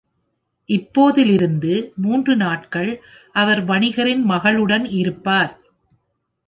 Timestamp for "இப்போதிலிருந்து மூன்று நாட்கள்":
0.69-2.91